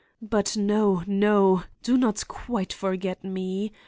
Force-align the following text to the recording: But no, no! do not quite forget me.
But 0.19 0.57
no, 0.57 1.03
no! 1.05 1.61
do 1.83 1.95
not 1.95 2.27
quite 2.27 2.73
forget 2.73 3.23
me. 3.23 3.71